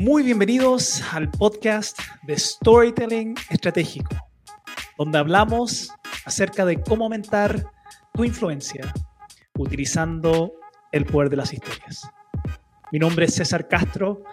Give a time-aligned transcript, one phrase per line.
[0.00, 4.16] Muy bienvenidos al podcast de Storytelling Estratégico,
[4.98, 5.92] donde hablamos
[6.24, 7.64] acerca de cómo aumentar
[8.12, 8.92] tu influencia
[9.56, 10.52] utilizando
[10.90, 12.10] el poder de las historias.
[12.90, 14.24] Mi nombre es César Castro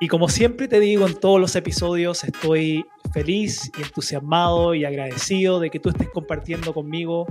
[0.00, 5.60] y como siempre te digo en todos los episodios, estoy feliz y entusiasmado y agradecido
[5.60, 7.26] de que tú estés compartiendo conmigo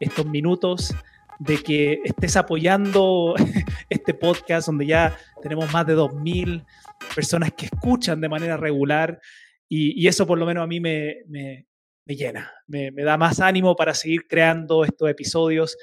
[0.00, 0.94] estos minutos,
[1.38, 3.34] de que estés apoyando
[3.88, 6.64] este podcast donde ya tenemos más de 2.000
[7.14, 9.20] personas que escuchan de manera regular
[9.68, 11.66] y, eso por lo menos a mí me, me,
[12.06, 15.76] llena, me, me, da más ánimo para seguir creando estos episodios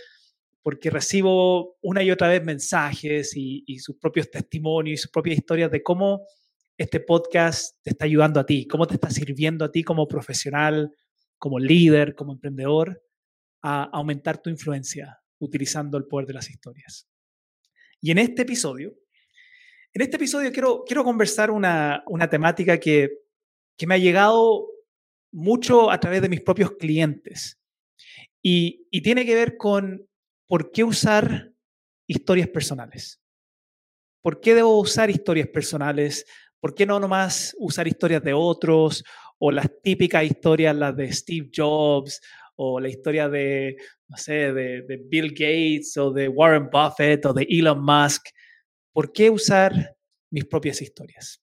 [0.63, 5.69] porque recibo una y otra vez mensajes y, sus propios testimonios y sus propias historias
[5.69, 6.25] de cómo
[6.75, 10.91] este podcast te está ayudando a ti, cómo te está sirviendo a ti como profesional,
[11.37, 13.03] como líder, como emprendedor,
[13.61, 17.07] a aumentar tu influencia utilizando el poder de las historias.
[18.01, 18.95] Y en este episodio,
[19.93, 23.09] en este episodio quiero, quiero conversar una, una temática que,
[23.77, 24.67] que me ha llegado
[25.31, 27.59] mucho a través de mis propios clientes
[28.41, 30.07] y, y tiene que ver con
[30.47, 31.53] ¿por qué usar
[32.07, 33.21] historias personales?
[34.21, 36.25] ¿Por qué debo usar historias personales?
[36.59, 39.03] ¿Por qué no nomás usar historias de otros
[39.37, 42.21] o las típicas historias, las de Steve Jobs
[42.55, 47.47] o la historia de, no sé, de, Bill Gates o de Warren Buffett o de
[47.49, 48.27] Elon Musk?
[48.93, 49.95] ¿Por qué usar
[50.31, 51.41] mis propias historias?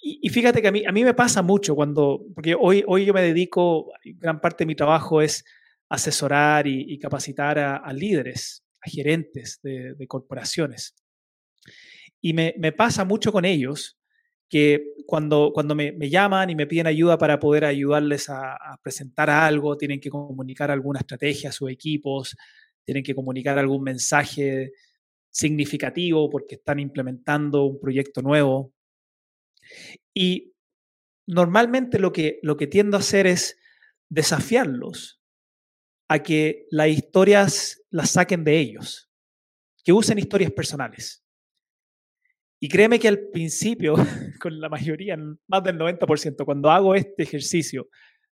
[0.00, 3.12] Y, fíjate que a mí, a mí me pasa mucho cuando, porque hoy, hoy yo
[3.12, 5.44] me dedico, gran parte de mi trabajo es
[5.88, 10.94] asesorar y, capacitar a, líderes, a gerentes de, corporaciones.
[12.20, 13.97] Y me, pasa mucho con ellos
[14.48, 19.76] que cuando, cuando me, llaman y me piden ayuda para poder ayudarles a, presentar algo,
[19.76, 22.36] tienen que comunicar alguna estrategia a sus equipos,
[22.84, 24.72] tienen que comunicar algún mensaje
[25.30, 28.72] significativo porque están implementando un proyecto nuevo.
[30.14, 30.54] Y
[31.26, 33.58] normalmente lo que, lo que tiendo a hacer es
[34.08, 35.20] desafiarlos
[36.08, 39.10] a que las historias las saquen de ellos,
[39.84, 41.22] que usen historias personales.
[42.60, 43.94] Y créeme que al principio,
[44.40, 47.88] con la mayoría, más del 90%, cuando hago este ejercicio,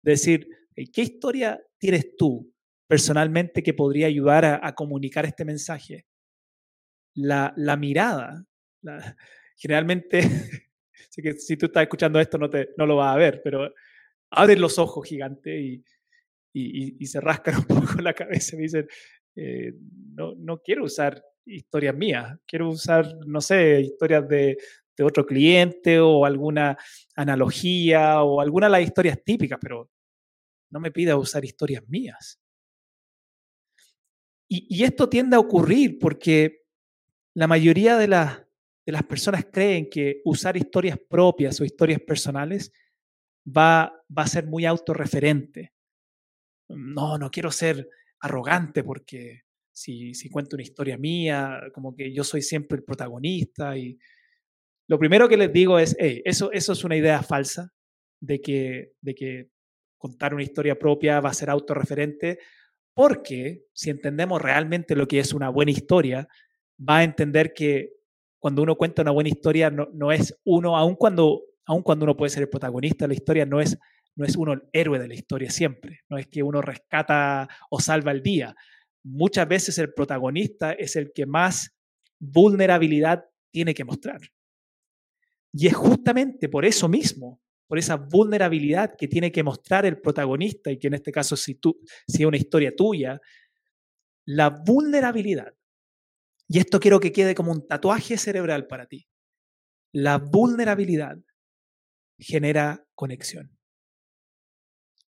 [0.01, 0.47] de decir,
[0.93, 2.51] ¿qué historia tienes tú
[2.87, 6.05] personalmente que podría ayudar a, comunicar este mensaje?
[7.13, 8.45] La, mirada,
[9.57, 10.21] generalmente,
[11.15, 13.73] que si tú estás escuchando esto no, te, no lo vas a ver, pero
[14.31, 15.83] abre los ojos gigante y,
[16.53, 18.87] y, se rascan un poco la cabeza y dicen,
[19.35, 19.73] eh,
[20.13, 24.57] no, no quiero usar historias mías, quiero usar, no sé, historias de,
[25.03, 26.77] otro cliente o alguna
[27.15, 29.89] analogía o alguna de las historias típicas, pero
[30.69, 32.39] no me pida usar historias mías.
[34.47, 36.65] Y, esto tiende a ocurrir porque
[37.33, 42.71] la mayoría de las personas creen que usar historias propias o historias personales
[43.43, 45.73] va, va a ser muy autorreferente
[46.75, 52.23] no, no quiero ser arrogante porque si, si cuento una historia mía, como que yo
[52.23, 53.77] soy siempre el protagonista.
[53.77, 53.97] Y
[54.87, 57.73] lo primero que les digo es, eso, eso es una idea falsa
[58.19, 59.49] de que,
[59.97, 62.39] contar una historia propia va a ser autorreferente,
[62.93, 66.27] porque si entendemos realmente lo que es una buena historia,
[66.77, 67.93] va a entender que
[68.39, 72.17] cuando uno cuenta una buena historia no, no es uno, aun cuando, aun cuando uno
[72.17, 73.77] puede ser el protagonista de la historia, no es
[74.15, 77.79] no es uno el héroe de la historia siempre, no es que uno rescata o
[77.79, 78.55] salva el día.
[79.03, 81.75] Muchas veces el protagonista es el que más
[82.19, 84.21] vulnerabilidad tiene que mostrar.
[85.53, 90.71] Y es justamente por eso mismo, por esa vulnerabilidad que tiene que mostrar el protagonista,
[90.71, 93.19] y que en este caso si, tú, si es una historia tuya,
[94.25, 95.53] la vulnerabilidad,
[96.47, 99.07] y esto quiero que quede como un tatuaje cerebral para ti,
[99.93, 101.17] la vulnerabilidad
[102.17, 103.57] genera conexión.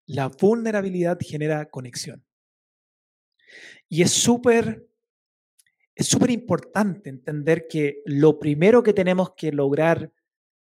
[0.06, 2.27] La vulnerabilidad genera conexión.
[3.88, 4.88] Y es súper
[5.98, 10.12] es súper importante entender que lo primero que tenemos que lograr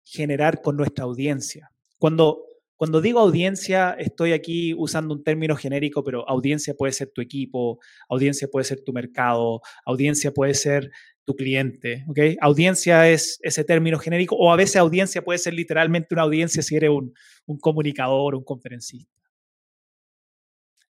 [0.05, 2.45] generar con nuestra audiencia, cuando,
[2.77, 7.79] cuando digo audiencia, estoy aquí usando un término genérico, pero audiencia puede ser tu equipo,
[8.07, 10.89] audiencia puede ser tu mercado, audiencia puede ser
[11.25, 12.19] tu cliente, ¿ok?
[12.39, 16.77] Audiencia es ese término genérico, o a veces audiencia puede ser literalmente una audiencia si
[16.77, 17.13] eres un,
[17.45, 19.11] un comunicador, un conferencista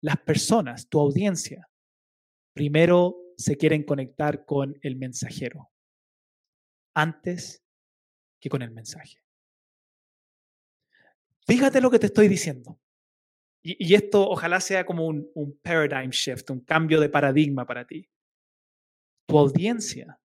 [0.03, 1.67] las personas, tu audiencia,
[2.55, 5.71] primero se quieren conectar con el mensajero
[6.95, 7.63] antes
[8.41, 9.19] que con el mensaje.
[11.47, 12.81] Fíjate lo que te estoy diciendo.
[13.63, 18.09] Y, esto ojalá sea como un, un paradigm shift, un cambio de paradigma para ti.
[19.27, 20.21] Tu audiencia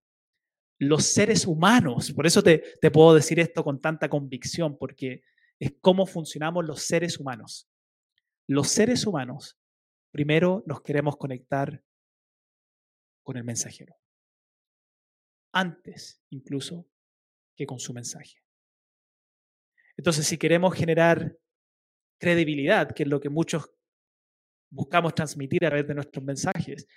[0.80, 5.24] los seres humanos, por eso te, te puedo decir esto con tanta convicción, porque
[5.60, 7.70] es cómo funcionamos los seres humanos.
[8.48, 9.60] Los seres humanos,
[10.12, 11.84] primero nos queremos conectar
[13.30, 13.96] con el mensajero,
[15.54, 16.90] antes incluso
[17.56, 18.42] que con su mensaje.
[19.96, 21.38] Entonces, si queremos generar
[22.20, 23.72] credibilidad, que es lo que muchos
[24.72, 26.88] buscamos transmitir a través de nuestros mensajes,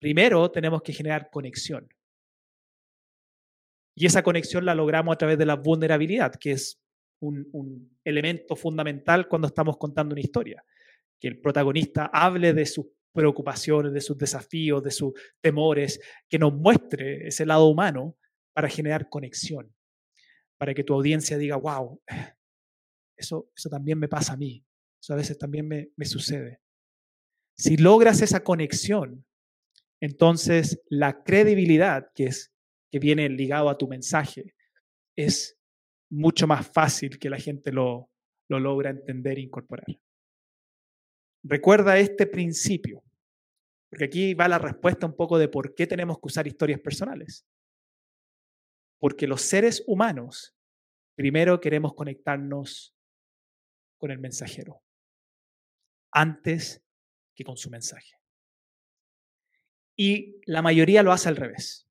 [0.00, 1.86] primero tenemos que generar conexión.
[3.94, 6.82] Y esa conexión la logramos a través de la vulnerabilidad, que es
[7.20, 10.64] un, elemento fundamental cuando estamos contando una historia.
[11.20, 12.86] Que el protagonista hable de sus
[13.16, 18.16] preocupaciones, de sus desafíos, de sus temores, que nos muestre ese lado humano
[18.54, 19.74] para generar conexión,
[20.58, 22.00] para que tu audiencia diga, wow,
[23.18, 24.64] eso, eso también me pasa a mí,
[25.02, 26.60] eso a veces también me, me sucede.
[27.58, 29.26] Si logras esa conexión,
[30.00, 32.52] entonces la credibilidad que es
[32.92, 34.54] que viene ligado a tu mensaje
[35.16, 35.58] es
[36.10, 38.10] mucho más fácil que la gente lo,
[38.48, 39.86] lo logra entender e incorporar.
[41.48, 43.04] Recuerda este principio,
[43.88, 47.46] porque aquí va la respuesta un poco de por qué tenemos que usar historias personales.
[48.98, 50.56] Porque los seres humanos
[51.14, 52.96] primero queremos conectarnos
[53.96, 54.82] con el mensajero
[56.10, 56.82] antes
[57.34, 58.14] que con su mensaje.
[59.96, 61.88] Y la mayoría lo hace al revés.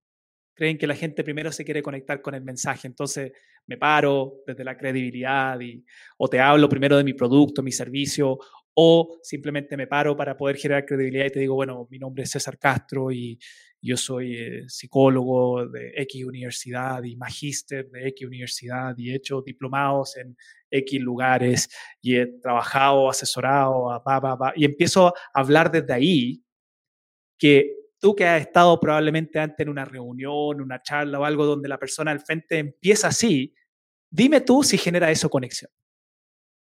[0.54, 3.32] Creen que la gente primero se quiere conectar con el mensaje, entonces
[3.68, 5.84] me paro desde la credibilidad y,
[6.18, 8.40] o te hablo primero de mi producto, mi servicio,
[8.76, 12.32] o simplemente me paro para poder generar credibilidad y te digo, bueno, mi nombre es
[12.32, 13.40] César Castro y
[13.82, 19.42] yo soy eh, psicólogo de X universidad y magíster de X universidad y he hecho
[19.42, 20.36] diplomados en
[20.70, 21.70] X lugares
[22.02, 24.04] y he trabajado, asesorado,
[24.56, 26.44] y empiezo a hablar desde ahí
[27.38, 31.70] que tú que has estado probablemente antes en una reunión, una charla o algo donde
[31.70, 33.54] la persona al frente empieza así,
[34.10, 35.72] dime tú si genera eso conexión.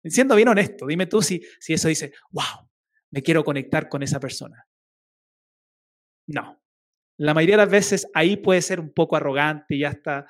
[0.04, 2.68] Siendo bien honesto, dime tú si, si eso dice, wow,
[3.10, 4.66] me quiero conectar con esa persona.
[6.28, 6.60] No.
[7.18, 10.26] La mayoría de las veces ahí puede ser un poco arrogante y ya está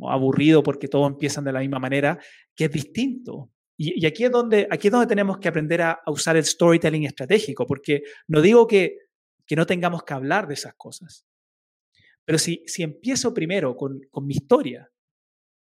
[0.00, 2.18] aburrido porque todos empiezan de la misma manera,
[2.54, 3.50] que es distinto.
[3.76, 7.66] Y, aquí, es donde, aquí es donde tenemos que aprender a, usar el storytelling estratégico,
[7.66, 8.98] porque no digo que,
[9.46, 11.24] que no tengamos que hablar de esas cosas,
[12.24, 14.90] pero si, si empiezo primero con, con mi historia,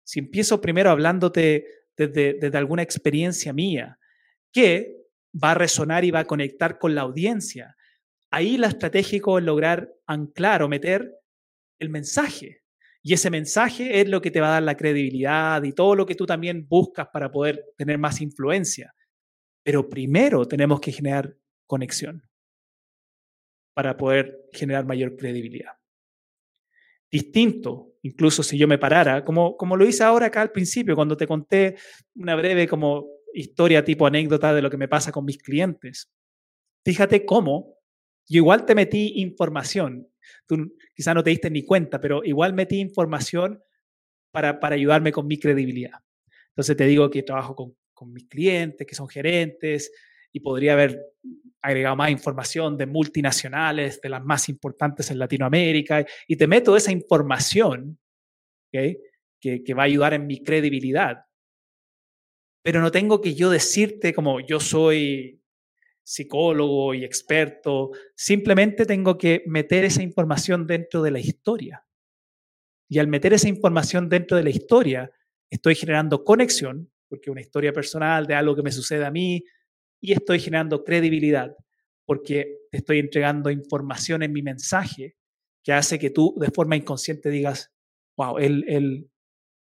[0.05, 1.67] si empiezo primero hablándote
[1.97, 3.99] desde, alguna experiencia mía,
[4.53, 4.97] que
[5.33, 7.77] va a resonar y va a conectar con la audiencia.
[8.31, 11.15] Ahí lo estratégico es lograr anclar o meter
[11.79, 12.63] el mensaje.
[13.03, 16.07] Y ese mensaje es lo que te va a dar la credibilidad y todo lo
[16.07, 18.95] que tú también buscas para poder tener más influencia.
[19.65, 21.37] Pero primero tenemos que generar
[21.67, 22.29] conexión
[23.75, 25.73] para poder generar mayor credibilidad
[27.13, 31.17] distinto, incluso si yo me parara, como, como lo hice ahora acá al principio, cuando
[31.17, 31.77] te conté
[32.15, 36.11] una breve como historia tipo anécdota de lo que me pasa con mis clientes.
[36.85, 37.79] Fíjate cómo
[38.29, 40.09] yo igual te metí información.
[40.47, 43.63] Tú quizá no te diste ni cuenta, pero igual metí información
[44.33, 46.01] para, para ayudarme con mi credibilidad.
[46.49, 49.91] Entonces te digo que trabajo con, con mis clientes, que son gerentes,
[50.33, 51.01] y podría haber
[51.61, 56.91] agregado más información de multinacionales, de las más importantes en Latinoamérica, y te meto esa
[56.91, 57.99] información
[58.73, 59.01] que,
[59.41, 61.25] que va a ayudar en mi credibilidad.
[62.65, 65.43] Pero no tengo que yo decirte como yo soy
[66.05, 71.85] psicólogo y experto, simplemente tengo que meter esa información dentro de la historia.
[72.89, 75.11] Y al meter esa información dentro de la historia,
[75.51, 79.45] estoy generando conexión, porque una historia personal de algo que me sucede a mí,
[80.03, 81.57] y estoy generando credibilidad
[82.05, 85.17] porque te estoy entregando información en mi mensaje
[85.63, 87.73] que hace que tú de forma inconsciente digas,
[88.17, 89.09] wow, él, él,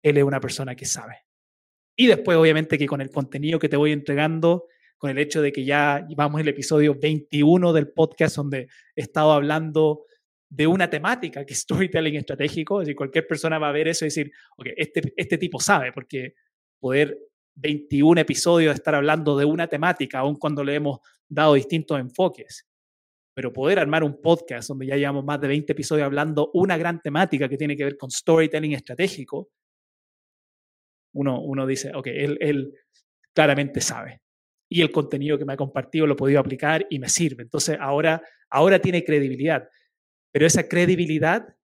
[0.03, 1.19] él es una persona que sabe.
[1.97, 4.67] Y después, obviamente, que con el contenido que te voy entregando,
[4.99, 9.33] con el hecho de que ya vamos el episodio 21 del podcast donde he estado
[9.33, 10.07] hablando
[10.49, 14.05] de una temática que es storytelling estratégico, es decir, cualquier persona va a ver eso
[14.05, 16.35] y decir, ok, este, este tipo sabe, porque
[16.81, 17.17] poder
[17.55, 22.69] 21 episodios de estar hablando de una temática, aun cuando le hemos dado distintos enfoques.
[23.35, 27.01] Pero poder armar un podcast donde ya llevamos más de 20 episodios hablando una gran
[27.01, 29.51] temática que tiene que ver con storytelling estratégico,
[31.15, 32.75] uno, uno dice, ok, él, él
[33.35, 34.23] claramente sabe.
[34.71, 37.43] Y el contenido que me ha compartido lo he podido aplicar y me sirve.
[37.43, 39.69] Entonces ahora, ahora tiene credibilidad.
[40.33, 41.55] Pero esa credibilidad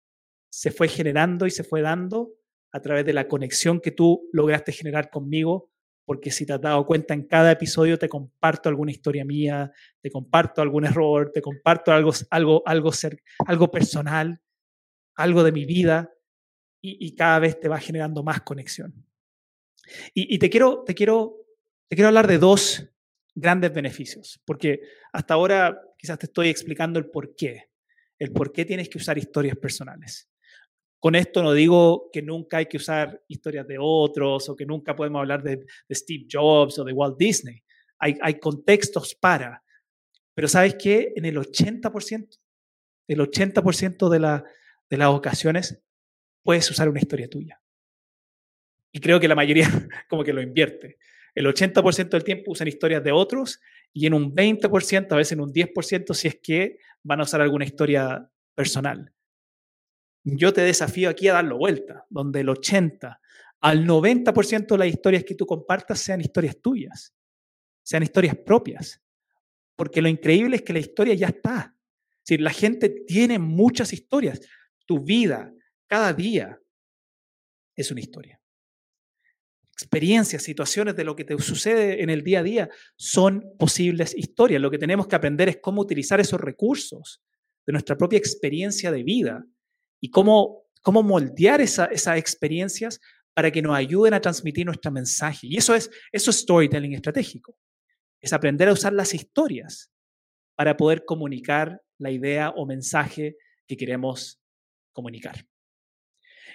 [0.51, 2.35] se fue generando y se fue dando
[2.73, 5.71] a través de la conexión que tú lograste generar conmigo
[6.09, 10.11] porque si te has dado cuenta, en cada episodio te comparto alguna historia mía, te
[10.11, 12.63] comparto algún error, te comparto algo, algo,
[13.47, 14.41] algo, personal,
[15.15, 16.11] algo de mi vida,
[16.81, 19.05] y, cada vez te va generando más conexión.
[20.15, 21.45] Y, te, quiero, te, quiero,
[21.89, 22.89] te quiero hablar de dos
[23.35, 24.81] grandes beneficios, porque
[25.13, 27.69] hasta ahora quizás te estoy explicando el por qué,
[28.19, 30.31] el por qué tienes que usar historias personales.
[31.01, 34.97] Con esto no digo que nunca hay que usar historias de otros o que nunca
[34.97, 37.63] podemos hablar de, Steve Jobs o de Walt Disney.
[37.99, 39.63] Hay, contextos para.
[40.35, 41.13] Pero sabes qué?
[41.17, 42.39] En el 80%,
[43.09, 44.43] el 80% de,
[44.91, 45.83] de las ocasiones
[46.43, 47.61] puedes usar una historia tuya.
[48.93, 49.69] Y creo que la mayoría
[50.09, 50.99] como que lo invierte.
[51.35, 53.61] El 80% del tiempo usan historias de otros
[53.93, 57.41] y en un 20%, a veces en un 10%, si es que van a usar
[57.41, 59.13] alguna historia personal.
[60.37, 63.21] Yo te desafío aquí a darlo vuelta, donde el 80
[63.61, 67.15] al 90% de las historias que tú compartas sean historias tuyas,
[67.83, 69.03] sean historias propias.
[69.75, 71.75] Porque lo increíble es que la historia ya está.
[72.23, 74.41] Si la gente tiene muchas historias.
[74.87, 75.53] Tu vida,
[75.87, 76.61] cada día,
[77.77, 78.41] es una historia.
[79.73, 84.61] Experiencias, situaciones de lo que te sucede en el día a día son posibles historias.
[84.61, 87.23] Lo que tenemos que aprender es cómo utilizar esos recursos
[87.65, 89.45] de nuestra propia experiencia de vida
[90.01, 93.01] y cómo, cómo moldear esas experiencias
[93.35, 95.47] para que nos ayuden a transmitir nuestro mensaje.
[95.47, 97.57] Y eso es, eso es storytelling estratégico.
[98.21, 99.93] Es aprender a usar las historias
[100.57, 103.37] para poder comunicar la idea o mensaje
[103.67, 104.41] que queremos
[104.93, 105.47] comunicar.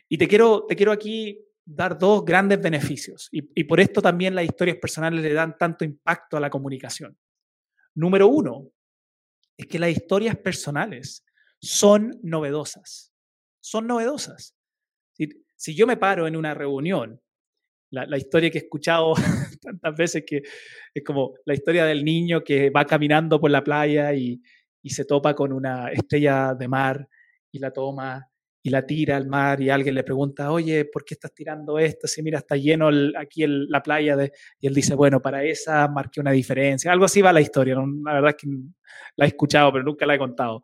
[0.09, 3.29] Y te quiero, te quiero aquí dar dos grandes beneficios.
[3.31, 7.17] Y, y, por esto también las historias personales le dan tanto impacto a la comunicación.
[7.95, 8.69] Número uno,
[9.55, 11.23] es que las historias personales
[11.61, 13.12] son novedosas
[13.63, 14.55] son novedosas.
[15.55, 17.21] Si, yo me paro en una reunión,
[17.89, 19.13] la, historia que he escuchado
[19.61, 20.41] tantas veces que
[20.93, 24.41] es como la historia del niño que va caminando por la playa y,
[24.85, 27.07] se topa con una estrella de mar
[27.53, 28.27] y la toma
[28.61, 32.05] y la tira al mar y alguien le pregunta, oye, ¿por qué estás tirando esto?
[32.05, 34.17] Si mira, está lleno aquí la playa.
[34.17, 34.33] De...
[34.59, 36.91] Y él dice, bueno, para esa marqué una diferencia.
[36.91, 37.75] Algo así va la historia.
[37.75, 38.49] La verdad es que
[39.15, 40.63] la he escuchado, pero nunca la he contado.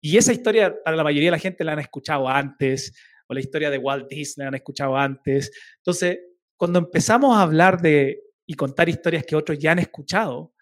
[0.00, 2.94] Y esa historia para la mayoría de la gente la han escuchado antes,
[3.26, 5.50] o la historia de Walt Disney la han escuchado antes.
[5.76, 6.18] Entonces,
[6.56, 10.52] cuando empezamos a hablar de y contar historias que otros ya han escuchado,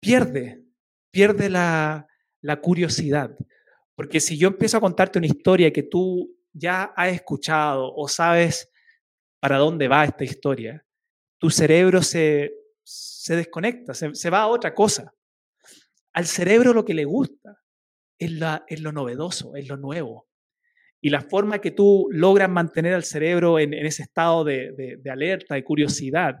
[0.00, 0.62] pierde,
[1.10, 2.06] pierde la,
[2.40, 3.36] la curiosidad.
[3.96, 8.70] Porque si yo empiezo a contarte una historia que tú ya has escuchado o sabes
[9.40, 10.84] para dónde va esta historia,
[11.38, 12.52] tu cerebro se,
[12.84, 15.12] se desconecta, se, se va a otra cosa.
[16.12, 17.61] Al cerebro lo que le gusta
[18.24, 20.28] es, lo novedoso, es lo nuevo.
[21.00, 25.64] Y la forma que tú logras mantener al cerebro en, ese estado de, alerta, de
[25.64, 26.36] curiosidad,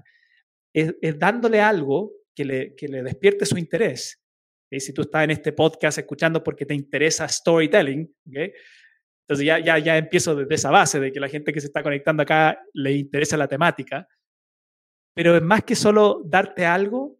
[0.72, 4.22] es, dándole algo que le, le, despierte su interés.
[4.70, 9.78] Y Si tú estás en este podcast escuchando porque te interesa storytelling, entonces ya, ya,
[9.78, 12.92] ya empiezo desde esa base de que la gente que se está conectando acá le
[12.92, 14.06] interesa la temática.
[15.14, 17.18] Pero es más que solo darte algo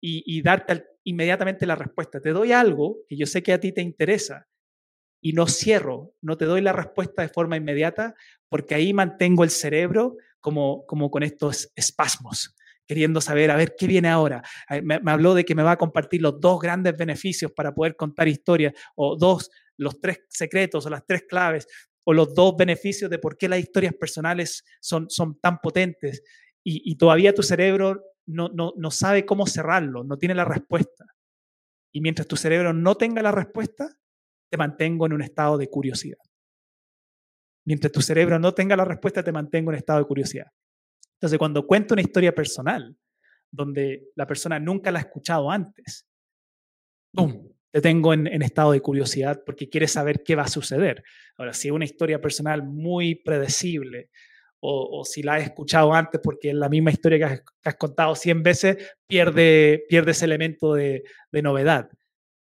[0.00, 2.20] y, y darte al inmediatamente la respuesta.
[2.20, 4.48] Te doy algo que yo sé que a ti te interesa
[5.22, 8.14] y no cierro, no te doy la respuesta de forma inmediata
[8.48, 12.54] porque ahí mantengo el cerebro como, como con estos espasmos,
[12.86, 14.42] queriendo saber, a ver, ¿qué viene ahora?
[14.82, 18.28] Me, habló de que me va a compartir los dos grandes beneficios para poder contar
[18.28, 21.66] historias o dos, los tres secretos o las tres claves
[22.04, 26.22] o los dos beneficios de por qué las historias personales son, son tan potentes.
[26.68, 31.06] Y, todavía tu cerebro no, no, sabe cómo cerrarlo, no tiene la respuesta.
[31.92, 33.88] Y mientras tu cerebro no tenga la respuesta,
[34.50, 36.18] te mantengo en un estado de curiosidad.
[37.64, 40.52] Mientras tu cerebro no tenga la respuesta, te mantengo en estado de curiosidad.
[41.14, 42.96] Entonces, cuando cuento una historia personal,
[43.50, 46.06] donde la persona nunca la ha escuchado antes,
[47.12, 47.48] ¡pum!
[47.70, 51.02] Te tengo en, en estado de curiosidad porque quieres saber qué va a suceder.
[51.36, 54.10] Ahora, si es una historia personal muy predecible,
[54.60, 58.42] o, si la has escuchado antes porque es la misma historia que has, contado 100
[58.42, 61.88] veces, pierde, pierde ese elemento de, de novedad.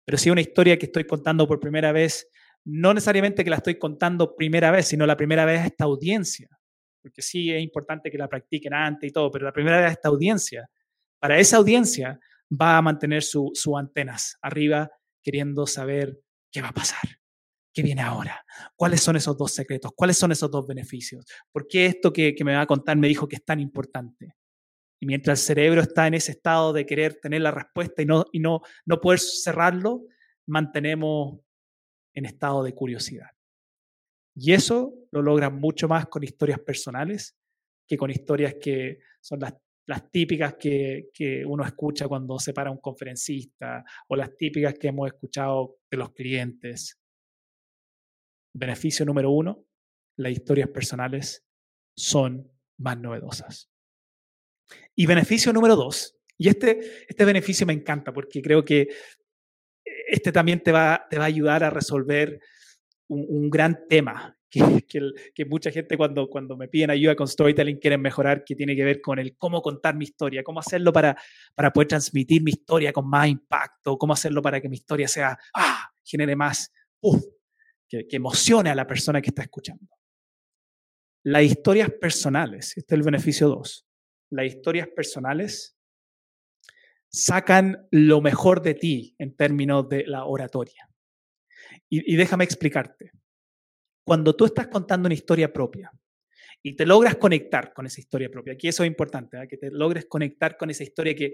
[0.05, 2.29] Pero si es una historia que estoy contando por primera vez,
[2.65, 6.49] no necesariamente que la estoy contando primera vez, sino la primera vez a esta audiencia.
[7.03, 9.93] Porque sí es importante que la practiquen antes y todo, pero la primera vez a
[9.93, 10.69] esta audiencia.
[11.21, 12.19] Para esa audiencia
[12.51, 14.91] va a mantener sus antenas arriba
[15.23, 16.19] queriendo saber
[16.51, 17.19] qué va a pasar.
[17.79, 18.45] ¿Qué viene ahora?
[18.75, 19.93] ¿Cuáles son esos dos secretos?
[19.95, 21.25] ¿Cuáles son esos dos beneficios?
[21.53, 24.35] ¿Por qué esto que, me va a contar me dijo que es tan importante?
[24.99, 28.25] Y mientras el cerebro está en ese estado de querer tener la respuesta y no,
[28.33, 30.03] y no, no poder cerrarlo,
[30.49, 31.39] mantenemos
[32.15, 33.29] en estado de curiosidad.
[34.35, 37.37] Y eso lo logran mucho más con historias personales
[37.87, 39.55] que con historias que son las,
[40.11, 45.77] típicas que, uno escucha cuando se para un conferencista o las típicas que hemos escuchado
[45.89, 46.98] de los clientes.
[48.59, 49.65] Beneficio número uno,
[50.17, 51.45] las historias personales
[51.97, 53.71] son más novedosas.
[54.95, 58.89] Y beneficio número dos, y este, este beneficio me encanta porque creo que
[60.09, 62.41] este también te va, te va a ayudar a resolver
[63.09, 64.85] un, gran tema que,
[65.35, 68.85] que, mucha gente cuando, cuando me piden ayuda con storytelling quieren mejorar, que tiene que
[68.85, 71.17] ver con el cómo contar mi historia, cómo hacerlo para,
[71.55, 75.39] para poder transmitir mi historia con más impacto, cómo hacerlo para que mi historia sea,
[75.55, 76.73] ah, genere más,
[77.89, 79.89] que, emocione a la persona que está escuchando.
[81.25, 83.87] Las historias personales, este es el beneficio 2,
[84.31, 85.77] las historias personales
[87.11, 90.89] sacan lo mejor de ti en términos de la oratoria.
[91.89, 93.13] Y, déjame explicarte.
[94.05, 95.91] Cuando tú estás contando una historia propia
[96.63, 99.49] y te logras conectar con esa historia propia, aquí eso es importante, ¿eh?
[99.49, 101.33] que te logres conectar con esa historia que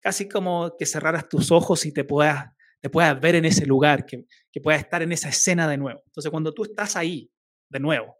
[0.00, 4.06] casi como que cerraras tus ojos y te puedas, te puedas ver en ese lugar,
[4.06, 6.02] que, que puedas estar en esa escena de nuevo.
[6.06, 7.30] Entonces, cuando tú estás ahí
[7.68, 8.16] de nuevo,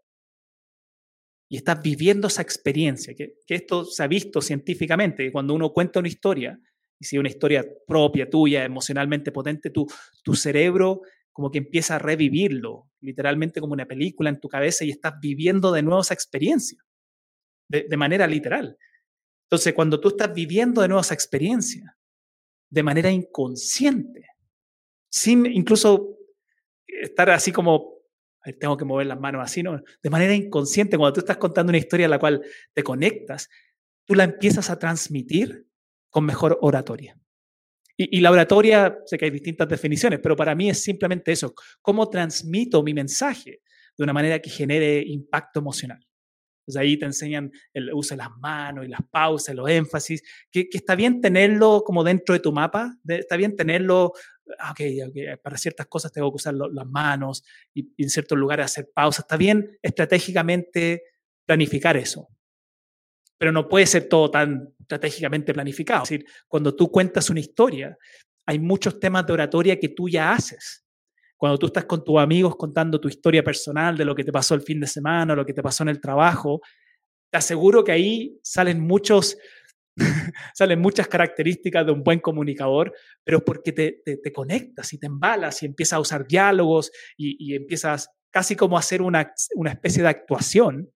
[1.51, 5.99] y estás viviendo esa experiencia, que, esto se ha visto científicamente, que cuando uno cuenta
[5.99, 6.59] una historia,
[6.99, 9.87] y si es una historia propia, tuya, emocionalmente potente, tu,
[10.23, 11.01] tu cerebro
[11.33, 15.73] como que empieza a revivirlo, literalmente como una película en tu cabeza y estás viviendo
[15.73, 16.79] de nuevo esa experiencia,
[17.69, 18.77] de, de manera literal.
[19.47, 21.97] Entonces, cuando tú estás viviendo de nuevo esa experiencia,
[22.71, 24.25] de manera inconsciente,
[25.11, 26.17] sin incluso
[26.87, 28.01] estar así como
[28.59, 29.83] tengo que mover las manos así, ¿no?
[30.03, 33.49] De manera inconsciente, cuando tú estás contando una historia a la cual te conectas,
[34.07, 35.67] tú la empiezas a transmitir
[36.09, 37.19] con mejor oratoria.
[37.97, 41.55] Y, y, la oratoria, sé que hay distintas definiciones, pero para mí es simplemente eso,
[41.83, 43.61] cómo transmito mi mensaje
[43.97, 46.01] de una manera que genere impacto emocional.
[46.71, 50.69] Entonces ahí te enseñan el uso de las manos y las pausas, los énfasis, que,
[50.69, 54.13] que está bien tenerlo como dentro de tu mapa, está bien tenerlo
[54.59, 58.91] Ah, ok, para ciertas cosas tengo que usar las manos y, en ciertos lugares hacer
[58.93, 59.25] pausas.
[59.25, 61.05] Está bien estratégicamente
[61.47, 62.29] planificar eso,
[63.39, 66.03] pero no puede ser todo tan estratégicamente planificado.
[66.05, 67.97] Es decir, cuando tú cuentas una historia,
[68.47, 70.85] hay muchos temas de oratoria que tú ya haces.
[71.41, 74.55] Cuando tú estás con tus amigos contando tu historia personal de lo que te pasó
[74.55, 76.61] el fin de semana, lo que te pasó en el trabajo,
[77.33, 79.39] te aseguro que ahí salen muchos
[80.55, 82.93] Salen muchas características de un buen comunicador,
[83.25, 88.11] pero porque te, te, conectas y te embalas y empiezas a usar diálogos y, empiezas
[88.31, 90.93] casi como a hacer una, una especie de actuación,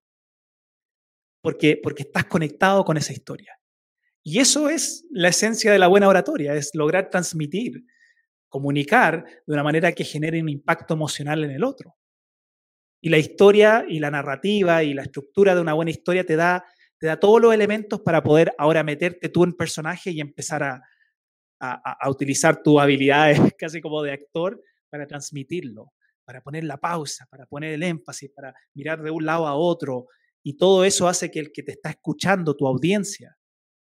[1.42, 3.58] porque, porque estás conectado con esa historia.
[4.22, 7.84] Y eso es la esencia de la buena oratoria, es lograr transmitir,
[8.54, 11.96] comunicar de una manera que genere un impacto emocional en el otro.
[13.00, 16.64] Y la historia y la narrativa y la estructura de una buena historia te da
[17.00, 20.80] te da todos los elementos para poder ahora meterte tú en personaje y empezar a,
[21.58, 25.92] a, utilizar tus habilidades casi como de actor para transmitirlo,
[26.24, 30.06] para poner la pausa, para poner el énfasis, para mirar de un lado a otro.
[30.44, 33.36] Y todo eso hace que el que te está escuchando, tu audiencia,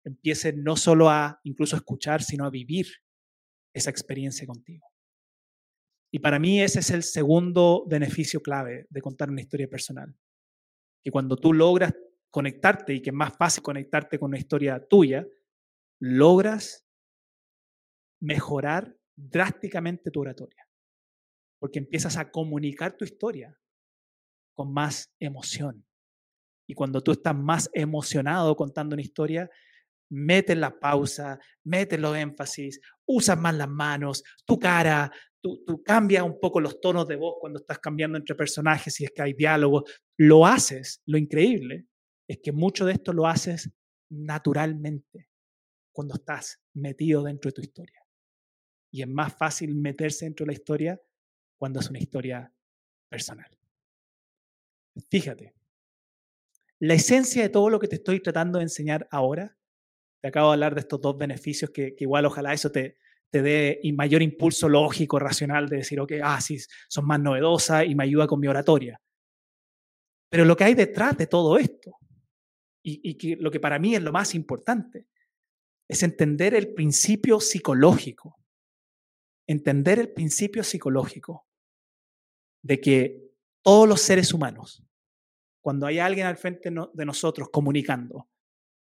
[0.03, 2.85] empiece no solo a incluso escuchar, sino a vivir
[3.73, 4.85] esa experiencia contigo.
[6.11, 10.13] Y para mí ese es el segundo beneficio clave de contar una historia personal.
[11.03, 11.93] Que cuando tú logras
[12.29, 15.25] conectarte y que es más fácil conectarte con una historia tuya,
[15.99, 16.85] logras
[18.19, 20.67] mejorar drásticamente tu oratoria.
[21.59, 23.57] Porque empiezas a comunicar tu historia
[24.53, 25.85] con más emoción.
[26.67, 29.49] Y cuando tú estás más emocionado contando una historia,
[30.11, 36.23] metes la pausa, metes los énfasis, usas más las manos, tu cara, tú, tú cambias
[36.23, 39.33] un poco los tonos de voz cuando estás cambiando entre personajes, si es que hay
[39.33, 39.83] diálogos,
[40.17, 41.87] lo haces, lo increíble
[42.31, 43.69] es que mucho de esto lo haces
[44.09, 45.27] naturalmente
[45.93, 47.99] cuando estás metido dentro de tu historia.
[48.89, 51.01] Y es más fácil meterse dentro de la historia
[51.57, 52.53] cuando es una historia
[53.09, 53.49] personal.
[55.09, 55.53] Fíjate,
[56.79, 59.57] la esencia de todo lo que te estoy tratando de enseñar ahora,
[60.21, 62.97] te acabo de hablar de estos dos beneficios que, igual ojalá eso te,
[63.31, 68.03] dé mayor impulso lógico, racional de decir, ok, ah, sí, son más novedosas y me
[68.03, 69.01] ayuda con mi oratoria.
[70.29, 71.97] Pero lo que hay detrás de todo esto
[72.83, 75.07] y, que lo que para mí es lo más importante,
[75.87, 78.37] es entender el principio psicológico.
[79.47, 81.47] Entender el principio psicológico
[82.63, 83.31] de que
[83.63, 84.83] todos los seres humanos,
[85.61, 88.29] cuando hay alguien al frente de nosotros comunicando,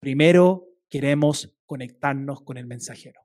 [0.01, 3.23] primero queremos conectarnos con el mensajero.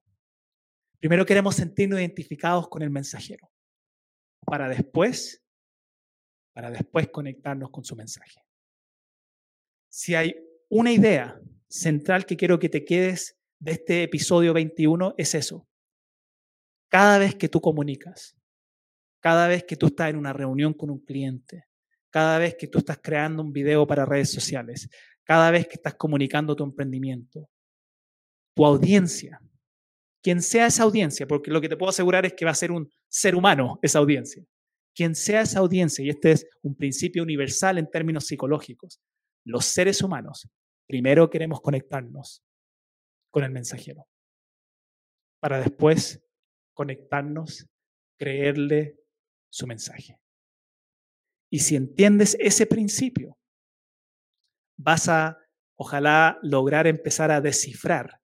[1.01, 3.51] Primero queremos sentirnos identificados con el mensajero,
[4.45, 5.43] para después,
[6.53, 8.41] para después conectarnos con su mensaje.
[9.89, 10.33] Si hay
[10.69, 15.67] una idea central que quiero que te quedes de este episodio 21 es eso.
[16.87, 18.37] Cada vez que tú comunicas,
[19.19, 21.65] cada vez que tú estás en una reunión con un cliente,
[22.11, 24.87] cada vez que tú estás creando un video para redes sociales,
[25.25, 27.49] cada vez que estás comunicando tu emprendimiento,
[28.57, 29.39] tu audiencia,
[30.21, 32.71] quien sea esa audiencia, porque lo que te puedo asegurar es que va a ser
[32.71, 34.43] un ser humano esa audiencia,
[34.93, 38.99] quien sea esa audiencia, y este es un principio universal en términos psicológicos,
[39.45, 40.49] los seres humanos
[40.87, 42.43] primero queremos conectarnos
[43.29, 44.07] con el mensajero,
[45.39, 46.23] para después
[46.73, 47.67] conectarnos,
[48.17, 48.97] creerle
[49.49, 50.19] su mensaje.
[51.51, 53.37] Y si entiendes ese principio,
[54.77, 55.37] vas a,
[55.75, 58.19] ojalá, lograr empezar a descifrar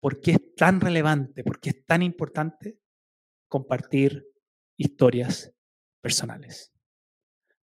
[0.00, 2.78] por qué es tan relevante, por qué es tan importante
[3.48, 4.26] compartir
[4.76, 5.52] historias
[6.00, 6.72] personales.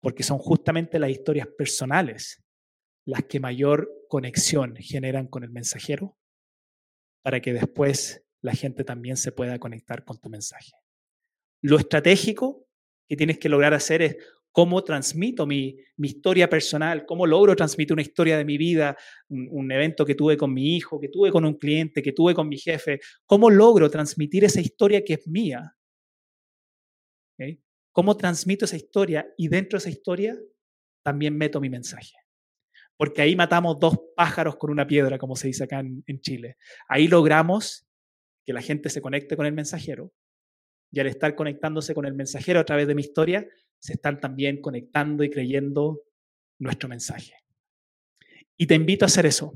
[0.01, 2.43] Porque son justamente las historias personales
[3.05, 6.17] las que mayor conexión generan con el mensajero
[7.23, 10.73] para que después la gente también se pueda conectar con tu mensaje.
[11.63, 12.67] Lo estratégico
[13.09, 14.17] que tienes que lograr hacer es
[14.53, 18.97] cómo transmito mi, historia personal, cómo logro transmitir una historia de mi vida,
[19.29, 22.49] un, evento que tuve con mi hijo, que tuve con un cliente, que tuve con
[22.49, 25.77] mi jefe, cómo logro transmitir esa historia que es mía.
[27.93, 29.27] ¿Cómo transmito esa historia?
[29.37, 30.39] Y dentro de esa historia
[31.03, 32.15] también meto mi mensaje.
[32.97, 36.57] Porque ahí matamos dos pájaros con una piedra, como se dice acá en Chile.
[36.89, 37.87] Ahí logramos
[38.45, 40.13] que la gente se conecte con el mensajero.
[40.91, 43.47] Y al estar conectándose con el mensajero a través de mi historia,
[43.79, 46.03] se están también conectando y creyendo
[46.59, 47.35] nuestro mensaje.
[48.57, 49.55] Y te invito a hacer eso.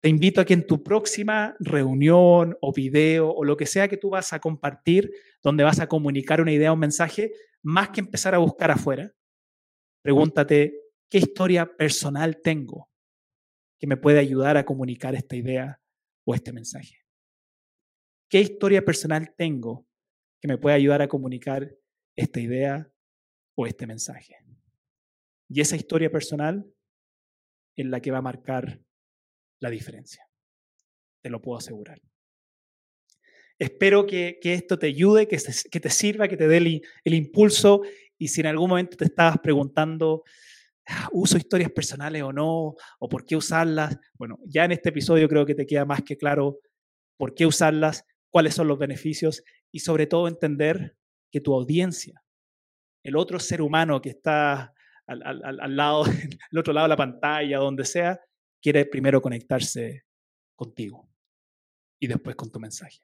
[0.00, 3.96] Te invito a que en tu próxima reunión o video o lo que sea que
[3.96, 5.10] tú vas a compartir,
[5.42, 9.14] donde vas a comunicar una idea o un mensaje, más que empezar a buscar afuera,
[10.02, 10.74] pregúntate,
[11.08, 12.90] ¿qué historia personal tengo
[13.78, 15.80] que me puede ayudar a comunicar esta idea
[16.26, 16.98] o este mensaje?
[18.28, 19.86] ¿Qué historia personal tengo
[20.44, 21.74] que me puede ayudar a comunicar
[22.14, 22.92] esta idea
[23.56, 24.36] o este mensaje.
[25.48, 26.70] Y esa historia personal
[27.74, 28.78] es la que va a marcar
[29.58, 30.28] la diferencia.
[31.22, 31.98] Te lo puedo asegurar.
[33.58, 35.38] Espero que, esto te ayude, que,
[35.70, 37.80] que, te sirva, que te dé el, el, impulso.
[38.18, 40.24] Y si en algún momento te estabas preguntando,
[40.86, 42.74] ah, ¿uso historias personales o no?
[42.98, 43.96] ¿O por qué usarlas?
[44.18, 46.58] Bueno, ya en este episodio creo que te queda más que claro
[47.16, 49.42] por qué usarlas, cuáles son los beneficios
[49.74, 50.96] y sobre todo entender
[51.32, 52.24] que tu audiencia
[53.04, 54.74] el otro ser humano que está
[55.06, 56.04] al, lado,
[56.52, 58.18] al otro lado de la pantalla, donde sea,
[58.60, 60.04] quiere primero conectarse
[60.56, 61.08] contigo
[62.00, 63.00] y después con tu mensaje.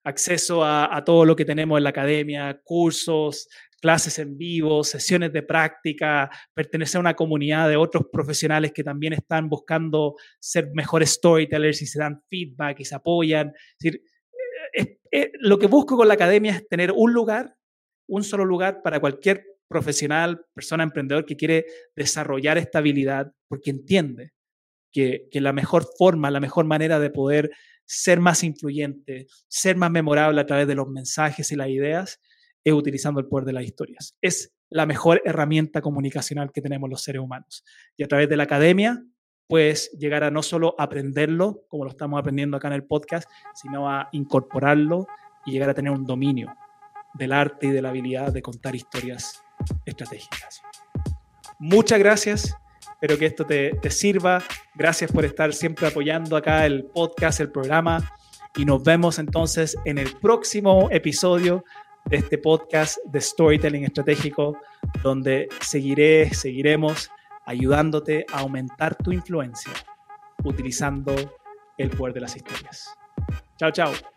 [0.05, 3.49] acceso a, todo lo que tenemos en la academia, cursos,
[3.81, 9.13] clases en vivo, sesiones de práctica, pertenecer a una comunidad de otros profesionales que también
[9.13, 13.53] están buscando ser mejores storytellers y se dan feedback y se apoyan.
[13.79, 14.03] Decir,
[14.73, 17.55] eh, eh, lo que busco con la academia es tener un lugar,
[18.13, 21.65] un solo lugar para cualquier profesional, persona emprendedor que quiere
[21.97, 24.33] desarrollar esta habilidad porque entiende
[24.93, 27.51] que, que la mejor forma, la mejor manera de poder
[27.87, 32.21] ser más influyente, ser más memorable a través de los mensajes y las ideas,
[32.63, 34.15] es utilizando el poder de las historias.
[34.21, 37.65] Es la mejor herramienta comunicacional que tenemos los seres humanos.
[37.97, 39.03] Y a través de la academia,
[39.49, 43.89] puedes llegar a no solo aprenderlo, como lo estamos aprendiendo acá en el podcast, sino
[43.89, 45.07] a incorporarlo
[45.47, 46.55] y llegar a tener un dominio
[47.15, 49.43] del arte y de la habilidad de contar historias
[49.85, 50.63] estratégicas.
[51.59, 52.57] Muchas gracias
[53.03, 54.41] Espero que esto te, te sirva.
[54.77, 58.13] Gracias por estar siempre apoyando acá el podcast, el programa.
[58.55, 61.65] Y nos vemos entonces en el próximo episodio
[62.05, 64.57] de este podcast de Storytelling Estratégico
[65.03, 67.11] donde seguiré, seguiremos
[67.45, 69.73] ayudándote a aumentar tu influencia
[70.45, 71.13] utilizando
[71.79, 72.95] el poder de las historias.
[73.57, 74.12] Chao, chao.